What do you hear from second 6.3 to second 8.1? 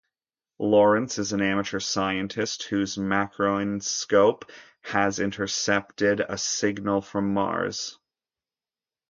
signal from Mars.